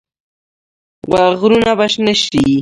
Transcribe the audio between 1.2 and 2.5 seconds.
غرونه به شنه شي.